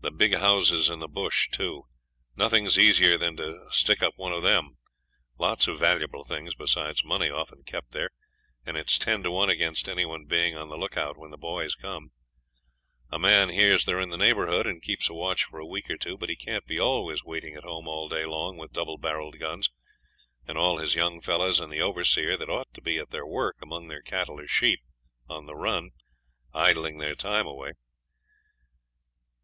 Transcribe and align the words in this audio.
The 0.00 0.12
big 0.12 0.36
houses 0.36 0.88
in 0.88 1.00
the 1.00 1.08
bush, 1.08 1.48
too. 1.50 1.84
Nothing's 2.36 2.78
easier 2.78 3.18
than 3.18 3.36
to 3.36 3.66
stick 3.70 4.00
up 4.00 4.14
one 4.16 4.32
of 4.32 4.44
them 4.44 4.78
lots 5.38 5.66
of 5.66 5.80
valuable 5.80 6.24
things, 6.24 6.54
besides 6.54 7.04
money, 7.04 7.28
often 7.28 7.64
kept 7.64 7.90
there, 7.90 8.10
and 8.64 8.76
it's 8.76 8.96
ten 8.96 9.24
to 9.24 9.32
one 9.32 9.50
against 9.50 9.88
any 9.88 10.06
one 10.06 10.24
being 10.24 10.56
on 10.56 10.68
the 10.70 10.78
look 10.78 10.96
out 10.96 11.18
when 11.18 11.32
the 11.32 11.36
boys 11.36 11.74
come. 11.74 12.12
A 13.10 13.18
man 13.18 13.50
hears 13.50 13.84
they're 13.84 14.00
in 14.00 14.08
the 14.10 14.16
neighbourhood, 14.16 14.66
and 14.68 14.80
keeps 14.80 15.10
a 15.10 15.14
watch 15.14 15.44
for 15.44 15.58
a 15.58 15.66
week 15.66 15.90
or 15.90 15.96
two. 15.98 16.16
But 16.16 16.30
he 16.30 16.36
can't 16.36 16.64
be 16.64 16.78
always 16.78 17.24
waiting 17.24 17.54
at 17.54 17.64
home 17.64 17.88
all 17.88 18.08
day 18.08 18.24
long 18.24 18.56
with 18.56 18.72
double 18.72 18.98
barrelled 18.98 19.38
guns, 19.40 19.68
and 20.46 20.56
all 20.56 20.78
his 20.78 20.94
young 20.94 21.20
fellows 21.20 21.58
and 21.58 21.72
the 21.72 21.82
overseer 21.82 22.36
that 22.36 22.48
ought 22.48 22.72
to 22.74 22.80
be 22.80 22.98
at 22.98 23.10
their 23.10 23.26
work 23.26 23.56
among 23.60 23.88
their 23.88 24.00
cattle 24.02 24.38
or 24.38 24.46
sheep 24.46 24.80
on 25.28 25.44
the 25.46 25.56
run 25.56 25.90
idling 26.54 26.98
their 26.98 27.16
time 27.16 27.46
away. 27.46 27.72